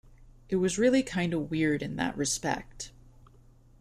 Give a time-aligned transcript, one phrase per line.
[0.49, 2.91] It was really kinda weird in that respect.